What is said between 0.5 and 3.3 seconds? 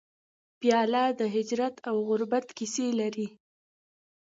پیاله د هجرت او غربت کیسې لري.